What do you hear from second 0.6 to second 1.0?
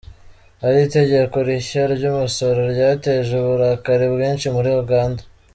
Iri